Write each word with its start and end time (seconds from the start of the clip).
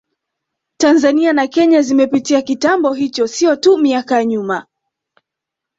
Tanzania 0.77 1.33
na 1.33 1.47
Kenya 1.47 1.81
zimepitia 1.81 2.41
kitambo 2.41 2.93
hicho 2.93 3.27
sio 3.27 3.55
tu 3.55 3.77
miaka 3.77 4.15
ya 4.15 4.25
nyuma 4.25 4.65